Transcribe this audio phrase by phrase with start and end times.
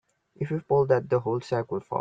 [0.33, 1.89] If you pull that the whole stack will fall.